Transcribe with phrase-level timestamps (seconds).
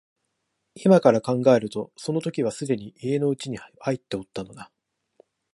[0.73, 4.71] 今から考えるとその時はすでに家の内に入っておったのだ